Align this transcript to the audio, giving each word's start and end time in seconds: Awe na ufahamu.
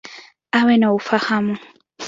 Awe 0.57 0.75
na 0.77 0.87
ufahamu. 0.97 1.55